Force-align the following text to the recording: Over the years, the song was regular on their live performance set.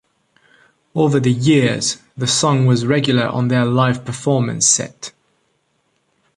Over 0.95 1.19
the 1.19 1.31
years, 1.31 1.99
the 2.17 2.25
song 2.25 2.65
was 2.65 2.87
regular 2.87 3.27
on 3.27 3.49
their 3.49 3.65
live 3.65 4.03
performance 4.03 4.65
set. 4.65 5.11